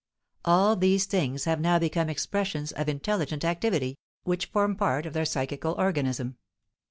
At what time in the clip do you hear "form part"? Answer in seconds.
4.47-5.05